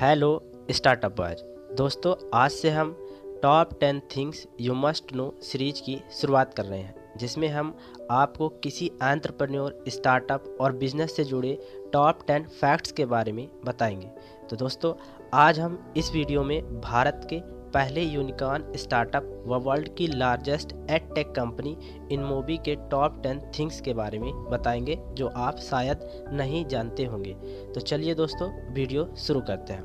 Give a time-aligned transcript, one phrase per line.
[0.00, 1.38] Hello, startup boys.
[1.76, 3.06] दोस्तों, आज से हम
[3.42, 7.78] top ten things you must know series की शुरुआत कर रहे हैं, जिसमें हम
[8.10, 11.58] आपको किसी एंट्रप्रन्योर, स्टार्टअप और बिज़नेस से जुड़े
[11.92, 14.10] टॉप टेन फैक्ट्स के बारे में बताएँगे।
[14.50, 14.94] तो दोस्तों,
[15.34, 17.40] आज हम इस वीडियो में भारत के
[17.76, 21.76] पहले यूनिकॉर्न स्टार्टअप व वर्ल्ड की largest ad tech company
[22.12, 27.34] InMobi के टॉप टेन थिंग्स के बारे में बताएँगे, जो आप शायद नहीं जानते होंगे।
[27.74, 29.82] तो चलिए दोस्तों वीडियो शुरू करते हैं।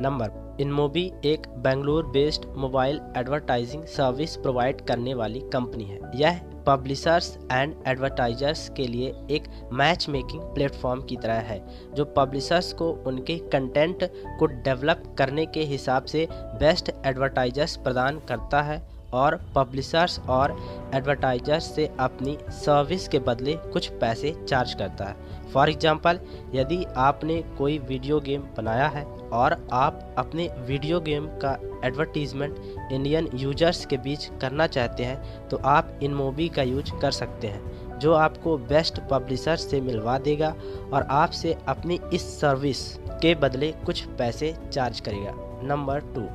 [0.00, 7.36] नंबर इनमोबी एक Bengaluru based mobile advertising service provide करने वाली कंपनी है। यह पब्लिशर्स
[7.52, 11.60] एंड एडवर्टाइजर्स के लिए एक मैच मेकिंग प्लेटफॉर्म की तरह है,
[11.94, 14.04] जो पब्लिशर्स को उनके कंटेंट
[14.38, 20.56] को डेवलप करने के हिसाब से बेस्ट एडवर्टाइजर्स प्रदान करता है। और पब्लिशर्स और
[20.94, 26.18] एडवर्टाइजर्स से अपनी सर्विस के बदले कुछ पैसे चार्ज करता है। फॉर एग्ज़ाम्पल
[26.54, 32.56] यदि आपने कोई वीडियो गेम बनाया है और आप अपने वीडियो गेम का एडवर्टीज़मेंट
[32.92, 37.46] इंडियन यूज़र्स के बीच करना चाहते हैं तो आप इन मूवी का यूज़ कर सकते
[37.46, 40.54] हैं, जो आपको बेस्ट पब्लिशर से मिलवा देगा
[40.92, 42.88] और आपसे अपनी इस सर्विस
[43.22, 45.32] के बदले कुछ पैसे चार्ज करेगा।
[45.64, 46.28] नंबर टू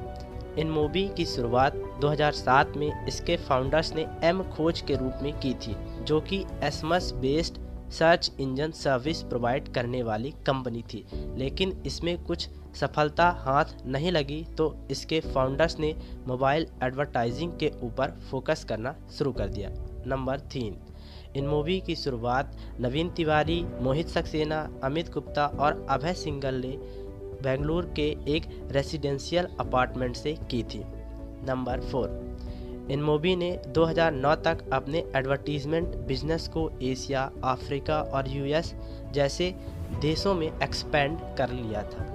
[0.59, 5.53] इन मूवी की शुरुआत 2007 में इसके फाउंडर्स ने एम खोज के रूप में की
[5.53, 7.57] थी, जो कि SMS based
[7.91, 11.05] search engine service provide करने वाली कंपनी थी।
[11.37, 15.95] लेकिन इसमें कुछ सफलता हाथ नहीं लगी तो इसके फाउंडर्स ने
[16.27, 19.69] मोबाइल एडवर्टाइजिंग के ऊपर फोकस करना शुरू कर दिया।
[20.07, 20.77] नंबर तीन
[21.35, 26.77] इन मूवी की शुरुआत नवीन तिवारी, मोहित सक्सेना, अमित गुप्ता और अभय सिंगल ने
[27.43, 30.83] बेंगलुरु के एक रेसिडेंशियल अपार्टमेंट से की थी।
[31.47, 32.37] नंबर फोर
[32.91, 38.73] इन मोबी ने 2009 तक अपने एडवर्टीजमेंट बिज़नेस को एशिया अफ्रीका और यूएस
[39.13, 39.53] जैसे
[40.01, 42.05] देशों में एक्सपेंड कर लिया था।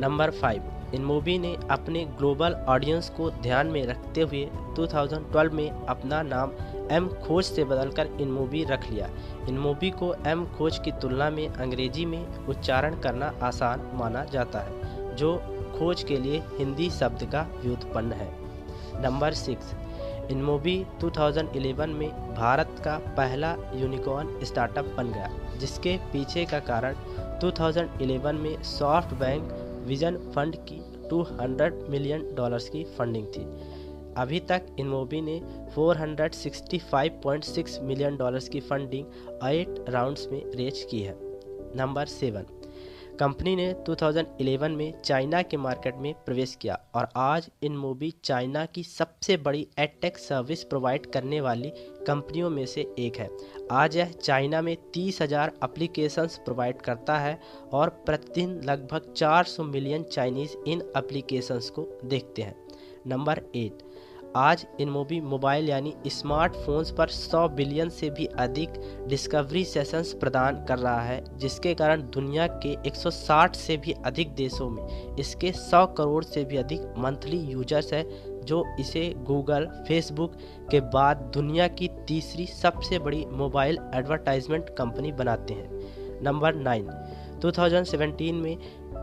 [0.00, 0.62] नंबर फाइव
[0.94, 6.52] इन मूवी ने अपने ग्लोबल ऑडियंस को ध्यान में रखते हुए 2012 में अपना नाम
[6.90, 9.08] एम खोज से बदलकर इन मूवी रख लिया।
[9.48, 14.58] इन मूवी को एम खोज की तुलना में अंग्रेज़ी में उच्चारण करना आसान माना जाता
[14.58, 15.36] है, जो
[15.78, 18.32] खोज के लिए हिंदी शब्द का व्युत्पन्न है।
[19.02, 19.74] नंबर सिक्स,
[20.30, 26.94] इन मूवी 2011 में भारत का पहला यूनिकॉर्न स्टार्टअप बन गया, जिसके पीछे का कारण
[27.40, 33.46] 2011 में सॉफ्ट बैंक विजन फंड की 200 मिलियन डॉलर्स की फंडिंग थी।
[34.16, 35.42] अभी तक इन मूवी ने
[35.74, 39.06] 465.6 मिलियन डॉलर्स की फंडिंग
[39.44, 41.18] एट राउंड्स में रेज की है।
[41.76, 42.46] नंबर सेवन
[43.20, 48.64] कंपनी ने 2011 में चाइना के मार्केट में प्रवेश किया और आज इन मूवी चाइना
[48.66, 51.70] की सबसे बड़ी एडटेक सर्विस प्रोवाइड करने वाली
[52.06, 53.28] कंपनियों में से एक है।
[53.72, 57.38] आज यह चाइना में तीस हज़ार अप्लीकेशंस प्रोवाइड करता है
[57.72, 62.56] और प्रतिदिन लगभग 400 मिलियन चाइनीज़ इन अप्लीकेशंस को देखते हैं।
[63.06, 63.82] नंबर एट
[64.36, 64.88] आज इन
[65.22, 68.70] मोबाइल यानी स्मार्टफोन्स पर 100 बिलियन से भी अधिक
[69.08, 74.68] डिस्कवरी सेशंस प्रदान कर रहा है, जिसके कारण दुनिया के 160 से भी अधिक देशों
[74.70, 78.04] में इसके 100 करोड़ से भी अधिक मंथली यूज़र्स है,
[78.40, 80.32] जो इसे गूगल, फेसबुक
[80.70, 86.90] के बाद दुनिया की तीसरी सबसे बड़ी मोबाइल एडवर्टाइजमेंट कंपनी बनाते हैं। नंबर नाइन
[87.40, 88.56] 2017 में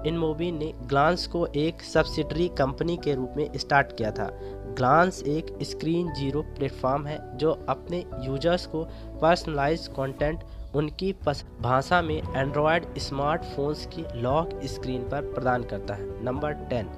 [0.06, 0.18] इन
[0.54, 4.30] ने ग्लांस को एक सब्सिडरी कंपनी के रूप में स्टार्ट किया था।
[4.78, 8.84] ग्लांस एक स्क्रीन ज़ीरो प्लेटफॉर्म है जो अपने यूज़र्स को
[9.22, 10.44] पर्सनलाइज कंटेंट,
[10.76, 11.12] उनकी
[11.62, 16.90] भाषा में एंड्रॉयड स्मार्टफोन्स की लॉक स्क्रीन पर प्रदान करता है। नंबर टेन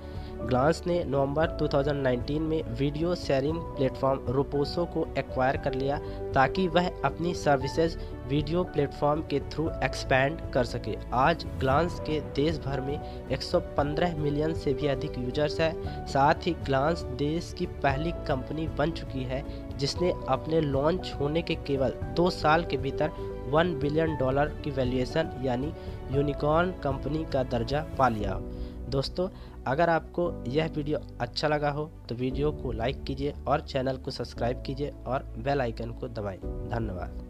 [0.43, 5.97] ग्लांस ने नवंबर 2019 में वीडियो शेयरिंग प्लेटफॉर्म रोपोसो को एक्वायर कर लिया
[6.33, 12.57] ताकि वह अपनी सर्विसेज़ वीडियो प्लेटफॉर्म के थ्रू एक्सपैंड कर सके। आज ग्लांस के देश
[12.57, 18.11] भर में 115 मिलियन से भी अधिक यूज़र्स है। साथ ही ग्लांस देश की पहली
[18.27, 19.43] कंपनी बन चुकी है,
[19.77, 23.11] जिसने अपने लॉन्च होने के केवल दो साल के भीतर
[23.49, 25.73] वन बिलियन डॉलर की वैल्यूएशन यानी
[26.11, 28.39] यूनिकॉर्न कंपनी का दर्जा पा लिया।
[28.89, 29.27] दोस्तों
[29.67, 34.11] अगर आपको यह वीडियो अच्छा लगा हो तो वीडियो को लाइक कीजिए और चैनल को
[34.11, 36.37] सब्सक्राइब कीजिए और बेल आइकन को दबाएँ।
[36.69, 37.22] धन्यवाद।